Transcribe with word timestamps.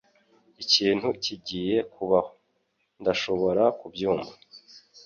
Ikintu 0.63 1.07
kigiye 1.23 1.77
kubaho. 1.93 2.31
Ndashobora 3.01 3.63
kubyumva. 3.79 4.33